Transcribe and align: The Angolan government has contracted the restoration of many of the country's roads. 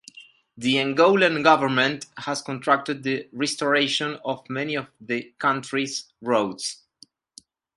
The 0.57 0.77
Angolan 0.77 1.43
government 1.43 2.07
has 2.17 2.41
contracted 2.41 3.03
the 3.03 3.29
restoration 3.31 4.17
of 4.25 4.43
many 4.49 4.73
of 4.73 4.87
the 4.99 5.35
country's 5.37 6.11
roads. 6.21 6.81